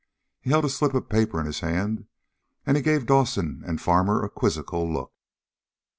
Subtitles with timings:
[0.39, 2.07] He held a slip of paper in his hand,
[2.65, 5.13] and he gave Dawson and Farmer a quizzical look.